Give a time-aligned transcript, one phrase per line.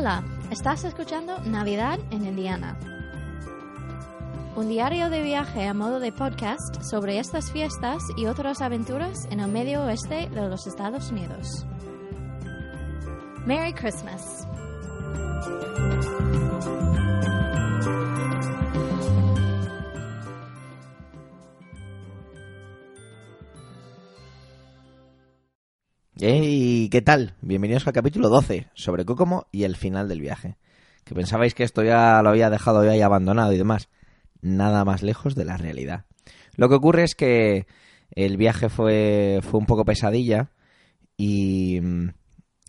[0.00, 2.78] Hola, estás escuchando Navidad en Indiana.
[4.56, 9.40] Un diario de viaje a modo de podcast sobre estas fiestas y otras aventuras en
[9.40, 11.66] el medio oeste de los Estados Unidos.
[13.44, 14.46] Merry Christmas.
[26.22, 27.32] Hey, ¿qué tal?
[27.40, 30.58] Bienvenidos al capítulo 12 sobre Kokomo y el final del viaje.
[31.04, 33.88] Que pensabais que esto ya lo había dejado ya y abandonado y demás.
[34.42, 36.04] Nada más lejos de la realidad.
[36.56, 37.66] Lo que ocurre es que
[38.10, 40.50] el viaje fue, fue un poco pesadilla
[41.16, 41.80] y,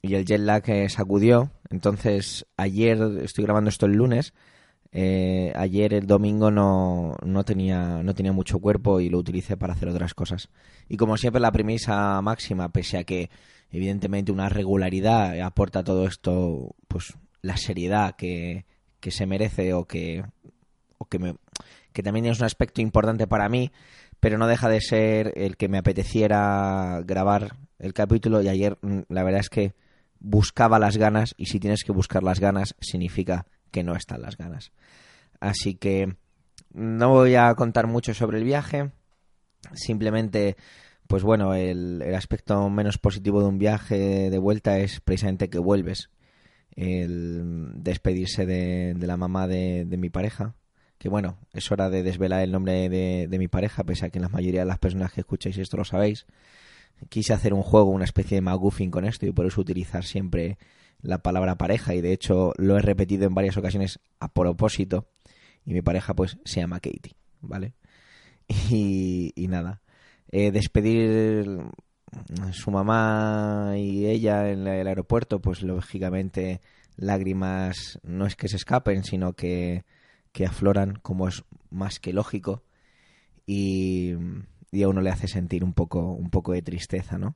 [0.02, 1.52] y el jet lag eh, sacudió.
[1.70, 4.34] Entonces, ayer, estoy grabando esto el lunes,
[4.94, 9.74] eh, ayer el domingo no, no, tenía, no tenía mucho cuerpo y lo utilicé para
[9.74, 10.50] hacer otras cosas.
[10.90, 13.30] Y como siempre la premisa máxima, pese a que
[13.72, 18.66] evidentemente una regularidad aporta todo esto, pues la seriedad que,
[19.00, 20.24] que se merece o que,
[20.98, 21.36] o que, me,
[21.94, 23.72] que también es un aspecto importante para mí,
[24.20, 29.02] pero no deja de ser el que me apeteciera grabar el capítulo y ayer mm,
[29.08, 29.74] la verdad es que
[30.20, 34.38] buscaba las ganas y si tienes que buscar las ganas significa que no están las
[34.38, 34.72] ganas.
[35.40, 36.16] Así que
[36.74, 38.92] no voy a contar mucho sobre el viaje,
[39.74, 40.56] simplemente,
[41.08, 46.10] pues bueno, el, aspecto menos positivo de un viaje de vuelta es precisamente que vuelves,
[46.76, 50.56] el despedirse de, la mamá de, de, mi pareja,
[50.98, 54.20] que bueno, es hora de desvelar el nombre de, de mi pareja, pese a que
[54.20, 56.26] la mayoría de las personas que escucháis esto lo sabéis.
[57.10, 60.60] Quise hacer un juego, una especie de McGuffin con esto y por eso utilizar siempre
[61.02, 65.08] la palabra pareja y de hecho lo he repetido en varias ocasiones a propósito
[65.66, 67.74] y mi pareja pues se llama Katie, ¿vale?
[68.70, 69.82] Y, y nada,
[70.30, 71.62] eh, despedir
[72.52, 76.60] su mamá y ella en el aeropuerto pues lógicamente
[76.98, 79.86] lágrimas no es que se escapen sino que,
[80.34, 82.64] que afloran como es más que lógico
[83.46, 84.16] y,
[84.72, 87.36] y a uno le hace sentir un poco un poco de tristeza, ¿no?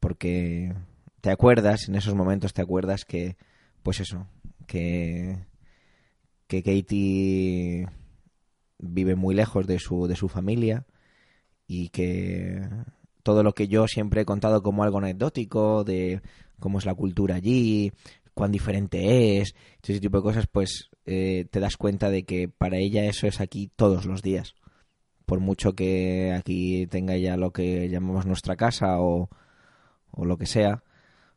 [0.00, 0.74] Porque
[1.20, 3.36] te acuerdas, en esos momentos te acuerdas que,
[3.82, 4.26] pues eso,
[4.66, 5.46] que,
[6.46, 7.88] que Katie
[8.78, 10.86] vive muy lejos de su, de su familia
[11.66, 12.68] y que
[13.22, 16.20] todo lo que yo siempre he contado como algo anecdótico, de
[16.60, 17.92] cómo es la cultura allí,
[18.34, 22.76] cuán diferente es, ese tipo de cosas, pues eh, te das cuenta de que para
[22.76, 24.54] ella eso es aquí todos los días.
[25.24, 29.28] Por mucho que aquí tenga ya lo que llamamos nuestra casa o,
[30.12, 30.84] o lo que sea,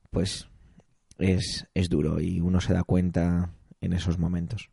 [0.09, 0.49] pues
[1.17, 4.69] es, es duro y uno se da cuenta en esos momentos.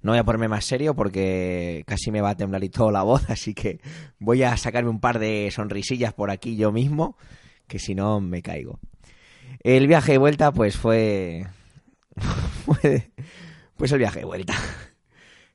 [0.00, 3.02] No voy a ponerme más serio porque casi me va a temblar y toda la
[3.02, 3.80] voz, así que
[4.18, 7.16] voy a sacarme un par de sonrisillas por aquí yo mismo,
[7.66, 8.80] que si no me caigo.
[9.60, 11.46] El viaje de vuelta, pues fue.
[13.76, 14.54] pues el viaje de vuelta.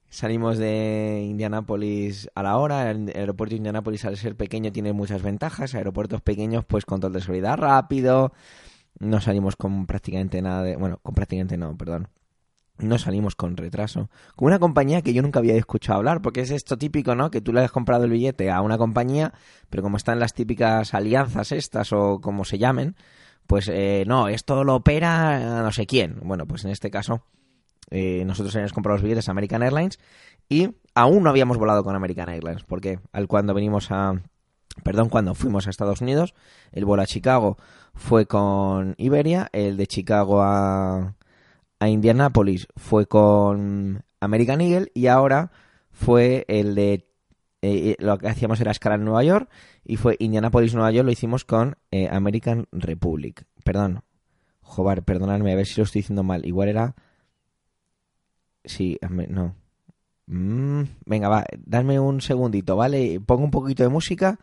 [0.09, 2.89] Salimos de Indianápolis a la hora.
[2.89, 5.75] El aeropuerto de Indianápolis, al ser pequeño, tiene muchas ventajas.
[5.75, 8.33] Aeropuertos pequeños, pues control de seguridad rápido.
[8.97, 10.75] No salimos con prácticamente nada de.
[10.75, 12.09] Bueno, con prácticamente no, perdón
[12.79, 14.09] no salimos con retraso.
[14.35, 17.29] Con una compañía que yo nunca había escuchado hablar, porque es esto típico, ¿no?
[17.29, 19.33] Que tú le has comprado el billete a una compañía,
[19.69, 22.95] pero como están las típicas alianzas estas o como se llamen,
[23.47, 26.19] pues eh, no, esto lo opera no sé quién.
[26.23, 27.23] Bueno, pues en este caso
[27.89, 29.99] eh, nosotros habíamos comprado los billetes a American Airlines
[30.47, 34.21] y aún no habíamos volado con American Airlines, porque al cuando venimos a...
[34.81, 36.33] Perdón, cuando fuimos a Estados Unidos,
[36.71, 37.57] el vuelo a Chicago
[37.93, 41.15] fue con Iberia, el de Chicago a
[41.79, 45.51] a Indianapolis fue con American Eagle y ahora
[45.91, 47.07] fue el de
[47.61, 49.49] eh, lo que hacíamos era escala en Nueva York
[49.85, 53.45] y fue Indianapolis Nueva York lo hicimos con eh, American Republic.
[53.63, 54.03] Perdón
[54.61, 56.45] joder perdonadme a ver si lo estoy diciendo mal.
[56.45, 56.95] Igual era
[58.63, 58.97] sí
[59.29, 59.55] no.
[60.27, 64.39] Mm, venga va dadme un segundito vale pongo un poquito de música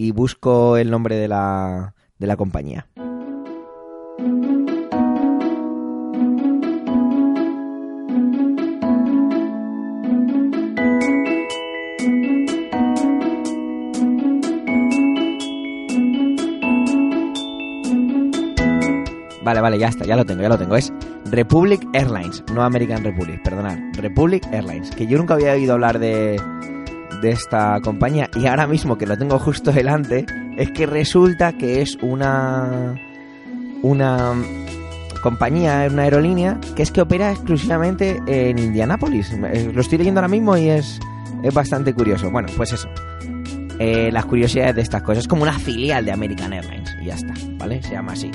[0.00, 2.86] y busco el nombre de la de la compañía
[19.42, 20.76] Vale, vale, ya está, ya lo tengo, ya lo tengo.
[20.76, 20.92] Es
[21.24, 23.78] Republic Airlines, no American Republic, perdonad.
[23.94, 26.38] Republic Airlines, que yo nunca había oído hablar de,
[27.20, 30.26] de esta compañía y ahora mismo que lo tengo justo delante,
[30.56, 32.94] es que resulta que es una
[33.82, 34.34] una
[35.22, 39.32] compañía, una aerolínea que es que opera exclusivamente en Indianápolis.
[39.72, 41.00] Lo estoy leyendo ahora mismo y es,
[41.42, 42.30] es bastante curioso.
[42.30, 42.88] Bueno, pues eso.
[43.78, 45.24] Eh, las curiosidades de estas cosas.
[45.24, 47.82] Es como una filial de American Airlines y ya está, ¿vale?
[47.82, 48.30] Se llama así.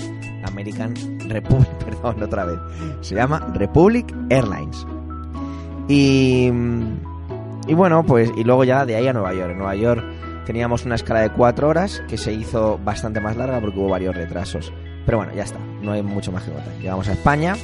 [0.46, 0.94] American
[1.28, 2.24] Republic, perdón.
[2.24, 2.60] otra vez.
[3.02, 4.86] Se llama Republic Airlines.
[5.90, 6.50] Y,
[7.68, 9.52] y bueno, pues y luego ya de ahí a Nueva York.
[9.52, 10.04] En Nueva York
[10.46, 14.16] teníamos una escala de cuatro horas que se hizo bastante más larga porque hubo varios
[14.16, 14.72] retrasos.
[15.06, 16.74] Pero bueno, ya está, no hay mucho más que contar.
[16.80, 17.56] Llegamos a España,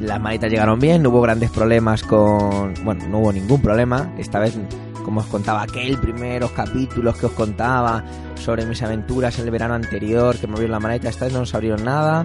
[0.00, 2.72] las maletas llegaron bien, no hubo grandes problemas con...
[2.84, 4.12] Bueno, no hubo ningún problema.
[4.16, 4.58] Esta vez,
[5.04, 8.02] como os contaba aquel primeros capítulos que os contaba
[8.34, 11.40] sobre mis aventuras en el verano anterior, que me abrieron la maleta, esta vez no
[11.40, 12.24] nos abrieron nada.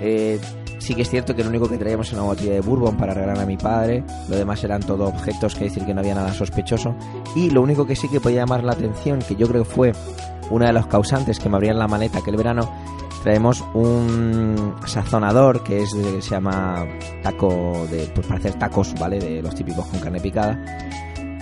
[0.00, 0.38] Eh,
[0.78, 3.14] sí que es cierto que lo único que traíamos era una botella de bourbon para
[3.14, 4.04] regalar a mi padre.
[4.28, 6.94] Lo demás eran todo objetos, que decir que no había nada sospechoso.
[7.34, 9.92] Y lo único que sí que podía llamar la atención, que yo creo que fue
[10.50, 12.70] una de los causantes que me abrían la maleta aquel verano,
[13.22, 16.86] traemos un sazonador que es se llama
[17.22, 20.58] taco de pues para hacer tacos vale de los típicos con carne picada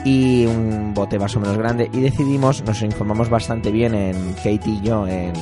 [0.04, 4.60] y un bote más o menos grande y decidimos nos informamos bastante bien en Katie
[4.74, 5.34] y yo en,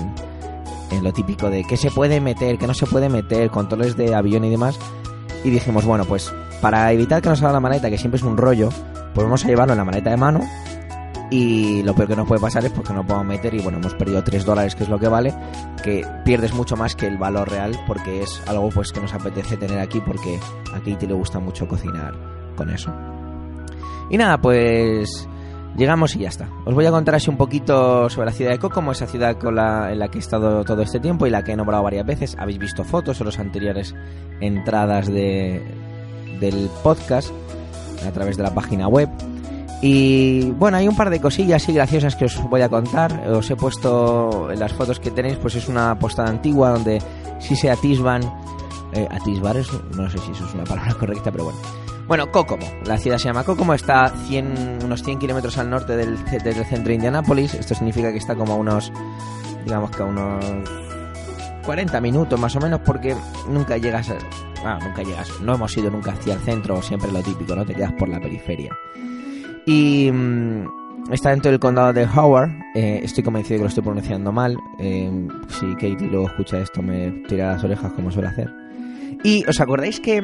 [1.03, 4.45] lo típico de qué se puede meter qué no se puede meter controles de avión
[4.45, 4.79] y demás
[5.43, 8.37] y dijimos bueno pues para evitar que nos salga la maleta que siempre es un
[8.37, 8.69] rollo
[9.15, 10.41] pues vamos a llevarlo en la maleta de mano
[11.31, 13.95] y lo peor que nos puede pasar es porque no podemos meter y bueno, hemos
[13.95, 15.35] perdido 3 dólares que es lo que vale,
[15.83, 19.57] que pierdes mucho más que el valor real porque es algo pues que nos apetece
[19.57, 20.39] tener aquí porque
[20.73, 22.15] a Katie le gusta mucho cocinar
[22.57, 22.93] con eso.
[24.11, 25.29] Y nada, pues
[25.77, 26.49] llegamos y ya está.
[26.65, 29.55] Os voy a contar así un poquito sobre la ciudad de Kokomo, esa ciudad con
[29.57, 32.07] la, en la que he estado todo este tiempo y la que he nombrado varias
[32.07, 32.37] veces.
[32.39, 33.95] Habéis visto fotos en las anteriores
[34.41, 35.63] entradas de,
[36.41, 37.31] del podcast
[38.07, 39.09] a través de la página web.
[39.83, 43.29] Y bueno, hay un par de cosillas así graciosas que os voy a contar.
[43.29, 47.03] Os he puesto en las fotos que tenéis, pues es una postada antigua donde
[47.39, 48.23] sí se atisban.
[48.93, 51.84] Eh, atisbar es, no sé si eso es una palabra correcta, pero bueno.
[52.07, 52.67] Bueno, Kokomo.
[52.85, 56.95] La ciudad se llama Kokomo, está 100, unos 100 kilómetros al norte del, centro de
[56.95, 57.55] Indianápolis.
[57.55, 58.93] Esto significa que está como a unos,
[59.65, 60.45] digamos que a unos
[61.65, 63.17] 40 minutos más o menos, porque
[63.49, 64.19] nunca llegas a.
[64.65, 65.31] Ah, nunca llegas.
[65.41, 67.65] No hemos ido nunca hacia el centro, siempre lo típico, ¿no?
[67.65, 68.77] Te quedas por la periferia.
[69.67, 70.67] Y mm,
[71.11, 72.51] está dentro del condado de Howard.
[72.75, 74.59] Eh, estoy convencido de que lo estoy pronunciando mal.
[74.79, 75.11] Eh,
[75.49, 78.51] si Katie luego escucha esto, me tira las orejas como suele hacer.
[79.23, 80.23] Y os acordáis que,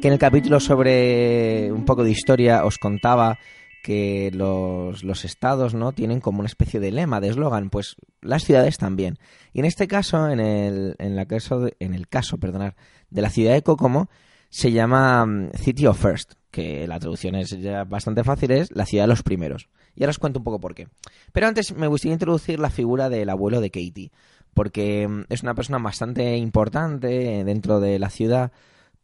[0.00, 3.38] que en el capítulo sobre un poco de historia os contaba
[3.82, 8.44] que los, los, estados no tienen como una especie de lema, de eslogan, pues las
[8.44, 9.18] ciudades también.
[9.52, 12.76] Y en este caso, en el, en la caso de, en el caso perdonar,
[13.10, 14.08] de la ciudad de Kokomo,
[14.48, 18.86] se llama mm, City of First que la traducción es ya bastante fácil, es la
[18.86, 19.68] ciudad de los primeros.
[19.96, 20.86] Y ahora os cuento un poco por qué.
[21.32, 24.12] Pero antes me gustaría introducir la figura del abuelo de Katie,
[24.54, 28.52] porque mm, es una persona bastante importante dentro de la ciudad,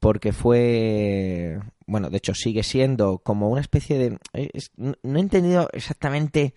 [0.00, 4.18] porque fue, bueno, de hecho sigue siendo como una especie de...
[4.76, 6.54] no he entendido exactamente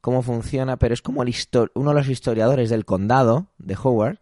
[0.00, 4.18] cómo funciona, pero es como uno de los historiadores del condado de Howard,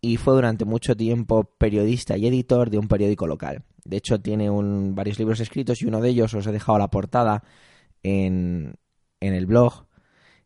[0.00, 3.64] y fue durante mucho tiempo periodista y editor de un periódico local.
[3.84, 6.88] De hecho, tiene un, varios libros escritos y uno de ellos os he dejado la
[6.88, 7.42] portada
[8.02, 8.74] en,
[9.20, 9.86] en el blog.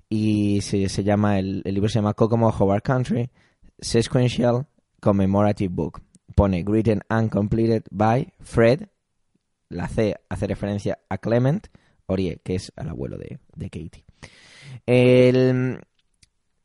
[0.09, 3.31] Y se, llama, el, libro se llama Kokomo Hobart Country,
[3.79, 4.67] Sequential
[5.01, 6.03] Commemorative Book.
[6.35, 8.89] Pone Written and Completed by Fred.
[9.69, 11.69] La C hace referencia a Clement
[12.07, 14.05] Orie, que es el abuelo de, de Katie.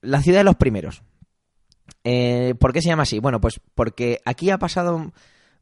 [0.02, 1.04] La ciudad de los primeros.
[2.04, 3.20] Eh, ¿Por qué se llama así?
[3.20, 5.12] Bueno, pues porque aquí ha pasado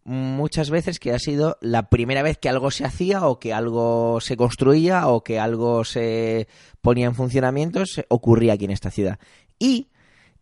[0.04, 4.20] muchas veces que ha sido la primera vez que algo se hacía o que algo
[4.20, 6.48] se construía o que algo se
[6.82, 9.20] ponía en funcionamiento, se ocurría aquí en esta ciudad.
[9.60, 9.90] Y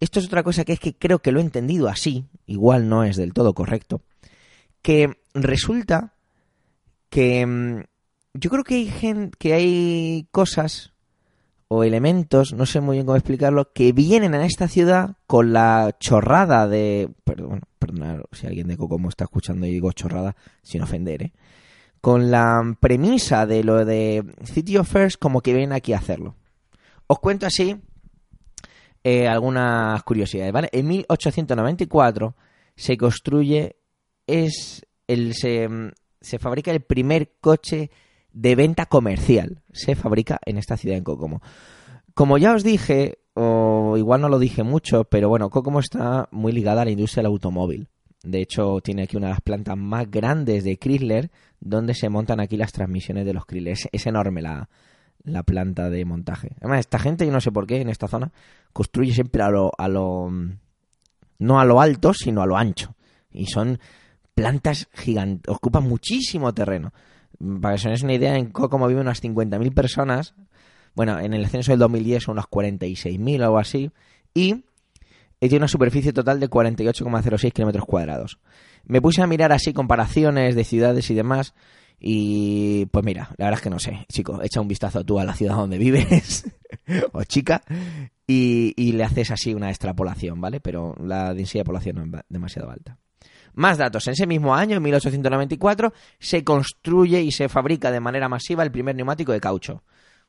[0.01, 3.03] esto es otra cosa que es que creo que lo he entendido así, igual no
[3.03, 4.01] es del todo correcto,
[4.81, 6.15] que resulta
[7.09, 7.83] que mm,
[8.33, 10.91] yo creo que hay, que hay cosas
[11.67, 15.95] o elementos, no sé muy bien cómo explicarlo, que vienen a esta ciudad con la
[15.99, 17.09] chorrada de...
[17.23, 21.33] Perdón, perdón si alguien de Cocomo está escuchando y digo chorrada, sin ofender, ¿eh?
[22.01, 26.35] Con la premisa de lo de City of First como que vienen aquí a hacerlo.
[27.05, 27.79] Os cuento así
[29.03, 30.69] eh, algunas curiosidades, ¿vale?
[30.71, 32.35] En 1894
[32.75, 33.77] se construye,
[34.27, 35.67] es el, se,
[36.19, 37.91] se fabrica el primer coche
[38.33, 39.61] de venta comercial.
[39.71, 41.41] Se fabrica en esta ciudad en Kokomo.
[42.13, 46.51] Como ya os dije, o igual no lo dije mucho, pero bueno, Kokomo está muy
[46.51, 47.87] ligada a la industria del automóvil.
[48.23, 52.39] De hecho, tiene aquí una de las plantas más grandes de Chrysler, donde se montan
[52.39, 53.75] aquí las transmisiones de los Chrysler.
[53.91, 54.69] Es, enorme la,
[55.23, 56.55] la, planta de montaje.
[56.59, 58.31] Además, esta gente, yo no sé por qué, en esta zona,
[58.73, 60.29] construye siempre a lo, a lo...
[61.39, 62.95] no a lo alto, sino a lo ancho.
[63.31, 63.79] Y son
[64.33, 66.93] plantas gigantes, ocupan muchísimo terreno.
[67.61, 70.35] Para que os una idea, en Kokomo viven unas 50.000 personas.
[70.93, 73.91] Bueno, en el censo del 2010 son unas 46.000 o algo así.
[74.33, 74.63] Y
[75.39, 78.37] tiene una superficie total de 48,06 kilómetros cuadrados.
[78.85, 81.53] Me puse a mirar así comparaciones de ciudades y demás.
[81.99, 85.23] Y pues mira, la verdad es que no sé, chico, echa un vistazo tú a
[85.23, 86.45] la ciudad donde vives,
[87.11, 87.61] o chica,
[88.31, 90.59] y, le haces así una extrapolación, ¿vale?
[90.59, 92.97] Pero la densidad de población no es demasiado alta.
[93.53, 94.07] Más datos.
[94.07, 98.71] En ese mismo año, en 1894, se construye y se fabrica de manera masiva el
[98.71, 99.83] primer neumático de caucho.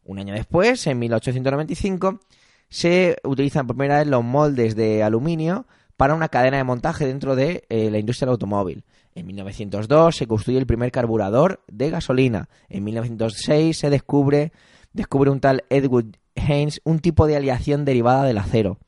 [0.04, 2.21] Un año después, en 1895,
[2.68, 5.66] se utilizan por primera vez los moldes de aluminio
[5.97, 8.85] para una cadena de montaje dentro de eh, la industria del automóvil.
[9.14, 12.49] En 1902 se construye el primer carburador de gasolina.
[12.68, 14.52] En 1906 se descubre,
[14.92, 18.78] descubre un tal Edward Haynes un tipo de aleación derivada del acero.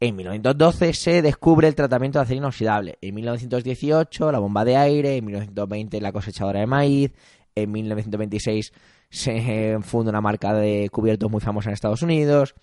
[0.00, 2.98] En 1912 se descubre el tratamiento de acero inoxidable.
[3.00, 5.16] En 1918 la bomba de aire.
[5.16, 7.12] En 1920 la cosechadora de maíz.
[7.54, 8.72] En 1926
[9.10, 12.54] se funda una marca de cubiertos muy famosa en Estados Unidos.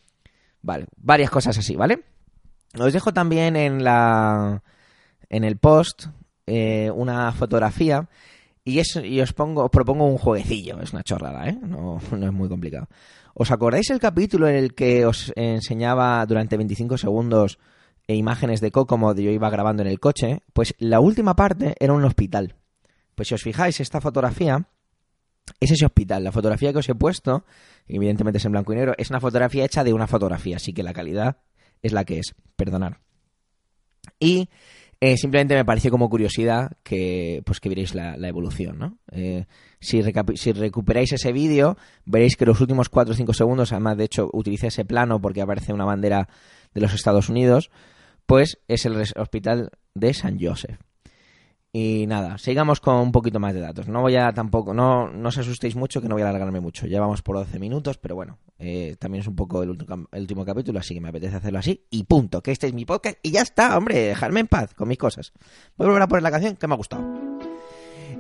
[0.62, 2.04] Vale, varias cosas así, ¿vale?
[2.80, 4.64] Os dejo también en la
[5.30, 6.08] en el post
[6.46, 8.10] eh, una fotografía
[8.66, 11.58] y, es, y os pongo os propongo un jueguecillo, es una chorrada, ¿eh?
[11.62, 12.88] No, es muy complicado.
[13.36, 17.60] ¿Os acordáis el capítulo en el que os enseñaba durante 25 segundos
[18.08, 20.42] imágenes de Kokomo yo iba grabando en el coche?
[20.54, 22.56] Pues la última parte era un hospital.
[23.14, 24.68] Pues si os fijáis, esta fotografía
[25.60, 26.24] es ese hospital.
[26.24, 27.46] La fotografía que os he puesto,
[27.88, 30.84] evidentemente es en blanco y negro, es una fotografía hecha de una fotografía, así que
[30.84, 31.38] la calidad
[31.82, 32.36] es la que es.
[32.56, 32.94] Perdonad.
[34.20, 34.50] Y
[35.06, 38.98] eh, simplemente me pareció como curiosidad que pues que la, evolución, ¿no?
[39.12, 39.46] Eh,
[39.80, 40.02] si,
[40.34, 44.32] si, recuperáis ese vídeo, veréis que los últimos 4 o 5 segundos, además de hecho
[44.34, 46.28] utilicé ese plano porque aparece una bandera
[46.74, 47.70] de los Estados Unidos,
[48.26, 50.80] pues es el hospital de San Joseph.
[51.78, 53.90] Y nada, sigamos con un poquito más de datos.
[53.90, 56.88] No voy a tampoco, no, no os asustéis mucho que no voy a alargarme mucho.
[56.88, 60.80] Ya vamos por 12 minutos, pero bueno, eh, también es un poco el, último capítulo,
[60.80, 61.86] así que me apetece hacerlo así.
[61.90, 64.88] Y punto, que este es mi podcast y ya está, hombre, dejarme en paz con
[64.88, 65.34] mis cosas.
[65.76, 67.04] Voy a volver a poner la canción que me ha gustado.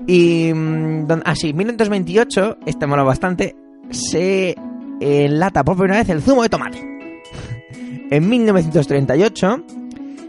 [0.05, 3.55] Y, mm, así, ah, 1928, este mola bastante,
[3.89, 4.53] se
[4.99, 6.79] enlata por primera vez el zumo de tomate.
[8.11, 9.63] en 1938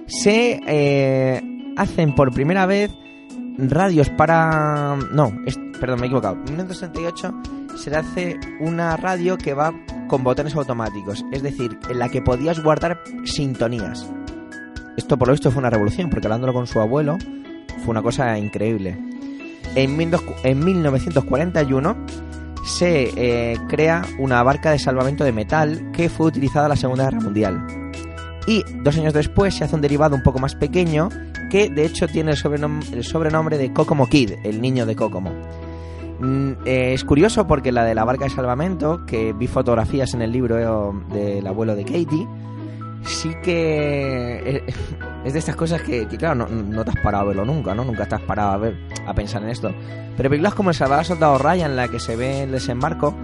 [0.07, 1.43] se eh,
[1.77, 2.93] hacen por primera vez
[3.59, 4.97] radios para...
[5.13, 5.33] No,
[5.81, 6.37] perdón, me he equivocado.
[6.37, 7.35] En 1968
[7.77, 9.75] se hace una radio que va
[10.09, 14.09] con botones automáticos, es decir, en la que podías guardar sintonías.
[14.97, 17.19] Esto por lo visto fue una revolución, porque hablándolo con su abuelo
[17.85, 18.99] fue una cosa increíble.
[19.75, 21.97] En, 1941
[22.65, 27.05] se eh, crea una barca de salvamento de metal que fue utilizada en la Segunda
[27.05, 27.86] Guerra Mundial.
[28.47, 31.09] Y dos años después se hace un derivado un poco más pequeño
[31.51, 32.37] que de hecho tiene el
[33.05, 35.33] sobrenombre, de Kokomo Kid, el niño de Kokomo.
[36.21, 40.23] Mm, eh, es curioso porque la de la barca de salvamento, que vi fotografías en
[40.23, 42.27] el libro del abuelo de Katie,
[43.05, 44.65] sí que eh,
[45.25, 47.85] es de estas cosas que, claro, no, te has parado a verlo nunca, ¿no?
[47.85, 48.77] Nunca te has parado a ver,
[49.07, 49.73] a pensar en esto.
[50.17, 53.15] Pero películas como El Salvador Soldado Ryan, en la que se ve el desembarco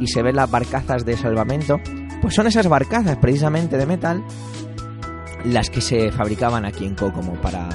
[0.00, 1.80] y se ven las barcazas de salvamento,
[2.20, 4.24] pues son esas barcazas precisamente de metal
[5.44, 7.68] las que se fabricaban aquí en Kokomo para...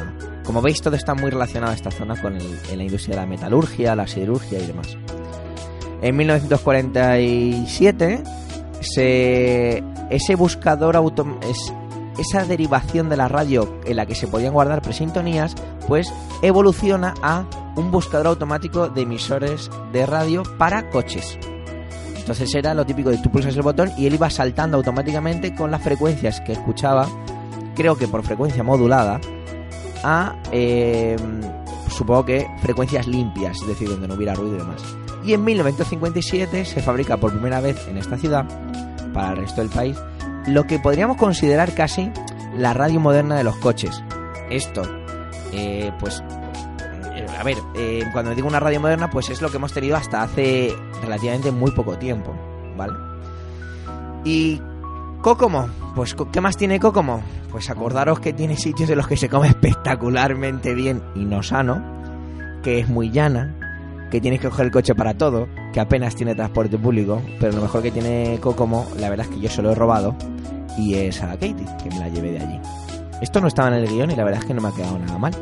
[0.43, 3.95] Como veis, todo está muy relacionado a esta zona con la industria de la metalurgia,
[3.95, 4.97] la siderurgia y demás.
[6.01, 8.23] En 1947,
[8.79, 11.73] se, ese buscador auto, es,
[12.17, 15.55] esa derivación de la radio en la que se podían guardar presintonías,
[15.87, 17.45] pues evoluciona a
[17.75, 21.37] un buscador automático de emisores de radio para coches.
[22.17, 25.71] Entonces era lo típico de tú pulsas el botón y él iba saltando automáticamente con
[25.71, 27.07] las frecuencias que escuchaba
[27.77, 29.21] creo que por frecuencia modulada,
[30.03, 31.15] a eh,
[31.89, 34.83] supongo que frecuencias limpias, es decir, donde no hubiera ruido y demás.
[35.23, 38.45] Y en 1957 se fabrica por primera vez en esta ciudad,
[39.13, 39.95] para el resto del país,
[40.47, 42.11] lo que podríamos considerar casi
[42.55, 44.03] la radio moderna de los coches.
[44.49, 44.81] Esto,
[45.51, 46.23] eh, pues,
[47.13, 47.57] eh, a ver,
[48.11, 51.71] cuando digo una radio moderna, pues es lo que hemos tenido hasta hace relativamente muy
[51.71, 52.33] poco tiempo,
[52.75, 52.93] ¿vale?
[54.23, 54.61] Y
[55.27, 57.21] Kokomo, pues ¿qué más tiene Kokomo?
[57.51, 61.83] Pues acordaros que tiene sitios en los que se come espectacularmente bien y no sano,
[62.63, 66.33] que es muy llana, que tienes que coger el coche para todo, que apenas tiene
[66.33, 69.71] transporte público, pero lo mejor que tiene Kokomo, la verdad es que yo se lo
[69.73, 70.15] he robado,
[70.77, 72.61] y es a Katie, que me la llevé de allí.
[73.21, 74.97] Esto no estaba en el guion y la verdad es que no me ha quedado
[74.97, 75.33] nada mal.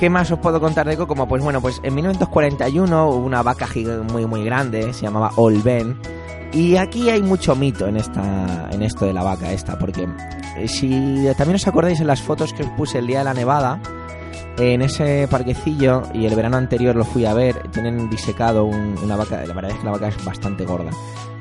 [0.00, 1.28] ¿Qué más os puedo contar de Kokomo?
[1.28, 3.68] Pues bueno, pues en 1941 hubo una vaca
[4.12, 5.96] muy muy grande, se llamaba Olben,
[6.52, 10.08] y aquí hay mucho mito en esta en esto de la vaca esta, porque
[10.56, 13.34] eh, si también os acordáis en las fotos que os puse el día de la
[13.34, 13.80] nevada,
[14.58, 19.46] En ese parquecillo, y el verano anterior lo fui a ver, tienen disecado una vaca,
[19.46, 20.90] la verdad es que la vaca es bastante gorda.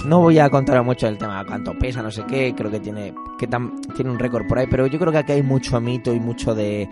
[0.06, 3.16] No voy a contar mucho del tema, cuánto pesa, no sé qué, creo que tiene,
[3.40, 6.20] que tiene un récord por ahí, pero yo creo que aquí hay mucho mito y
[6.20, 6.88] mucho de,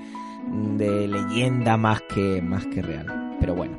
[0.77, 3.37] de leyenda más que, más que real.
[3.39, 3.77] Pero bueno.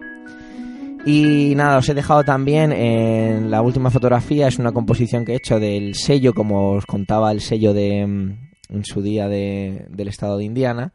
[1.09, 5.37] Y nada, os he dejado también en la última fotografía, es una composición que he
[5.37, 10.37] hecho del sello, como os contaba, el sello de en su día de, del estado
[10.37, 10.93] de Indiana,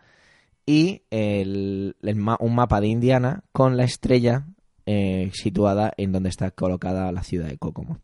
[0.66, 4.48] y un mapa de Indiana con la estrella
[4.86, 8.00] eh, situada en donde está colocada la ciudad de Kokomo.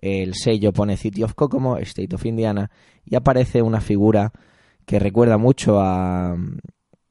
[0.00, 2.70] El sello pone City of Kokomo, State of Indiana,
[3.04, 4.32] y aparece una figura
[4.86, 6.38] que recuerda mucho a...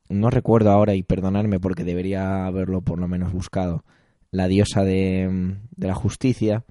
[0.10, 3.84] No recuerdo ahora y perdonarme porque debería haberlo por lo menos buscado
[4.32, 6.66] la diosa de, la justicia,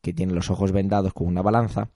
[0.00, 1.90] que tiene los ojos vendados con una balanza,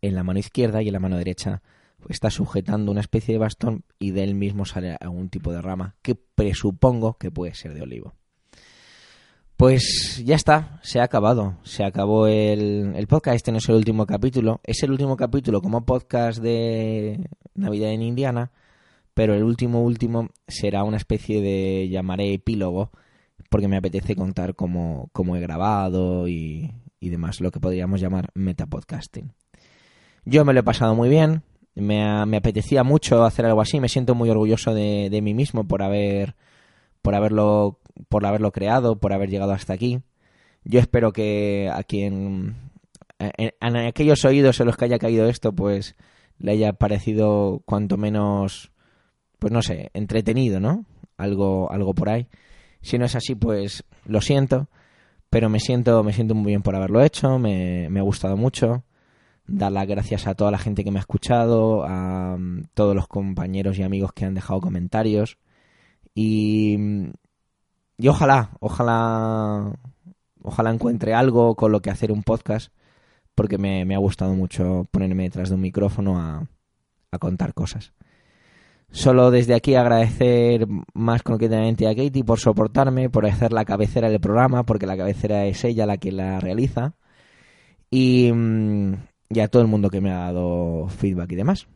[0.00, 1.62] en la mano izquierda y en la mano derecha
[2.08, 5.94] está sujetando una especie de bastón y de él mismo sale algún tipo de rama
[6.02, 8.14] que presupongo que puede ser de olivo.
[9.56, 13.76] Pues ya está, se ha acabado, se acabó el, el, podcast, este no es el
[13.76, 18.50] último capítulo, es el último capítulo como podcast de Navidad en Indiana,
[19.14, 22.90] pero el último último será una especie de, llamaré epílogo,
[23.52, 28.30] porque me apetece contar cómo, cómo he grabado y, y, demás, lo que podríamos llamar
[28.32, 29.34] metapodcasting.
[30.24, 31.42] Yo me lo he pasado muy bien,
[31.74, 35.68] me, me, apetecía mucho hacer algo así, me siento muy orgulloso de, de, mí mismo
[35.68, 36.34] por haber
[37.02, 37.78] por haberlo
[38.08, 40.00] por haberlo creado, por haber llegado hasta aquí.
[40.64, 42.56] Yo espero que a quien
[43.18, 45.94] en, aquellos oídos en los que haya caído esto, pues
[46.38, 48.72] le haya parecido cuanto menos
[49.38, 50.86] pues no sé, entretenido, ¿no?
[51.18, 52.28] Algo algo por ahí.
[52.82, 54.68] Si no es así, pues lo siento,
[55.30, 58.84] pero me siento, me siento muy bien por haberlo hecho, me, ha gustado mucho.
[59.46, 63.08] Dar las gracias a toda la gente que me ha escuchado, a mm, todos los
[63.08, 65.38] compañeros y amigos que han dejado comentarios.
[66.14, 66.76] Y,
[67.98, 69.72] y ojalá, ojalá,
[70.42, 72.72] ojalá encuentre algo con lo que hacer un podcast,
[73.34, 76.46] porque me, me ha gustado mucho ponerme detrás de un micrófono a,
[77.10, 77.92] a contar cosas.
[78.92, 84.20] Solo desde aquí agradecer más concretamente a Katie por soportarme, por hacer la cabecera del
[84.20, 86.94] programa, porque la cabecera es ella la que la realiza.
[87.90, 88.92] Y, mm,
[89.42, 91.68] a todo el mundo que me ha dado feedback y demás.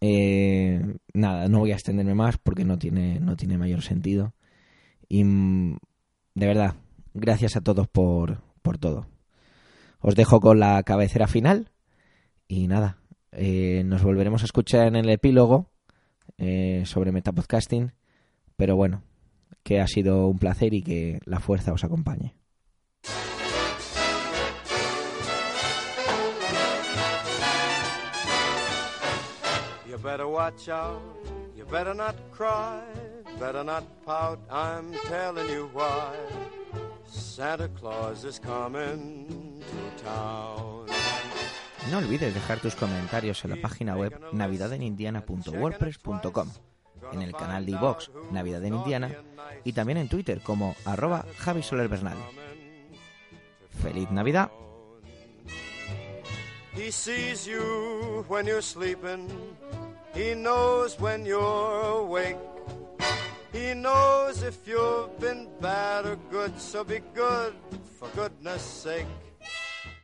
[0.00, 0.82] Eh,
[1.14, 4.34] nada, no voy a extenderme más porque no tiene, no tiene mayor sentido.
[5.08, 5.78] Y mm,
[6.34, 6.74] de verdad,
[7.14, 9.06] gracias a todos por, por todo.
[10.00, 11.70] Os dejo con la cabecera final
[12.48, 12.98] y nada,
[13.30, 15.69] eh, nos volveremos a escuchar en el epílogo
[16.38, 17.92] eh, sobre Metapodcasting.
[18.56, 19.02] Pero bueno,
[19.62, 22.34] que ha sido un placer y que la fuerza os acompañe.
[29.88, 31.00] You better watch out,
[31.56, 32.80] you better not cry,
[33.38, 36.14] better not pout, I'm telling you why.
[37.06, 40.79] Santa Claus is coming to town.
[41.90, 46.48] No olvides dejar tus comentarios en la página web navidadenindiana.wordpress.com,
[47.12, 49.10] en el canal de iVox Navidad en Indiana
[49.64, 51.64] y también en Twitter como arroba Javi.
[53.70, 54.52] ¡Feliz Navidad!
[63.52, 67.52] He knows if you've been bad or good, so be good
[67.98, 69.08] for goodness sake.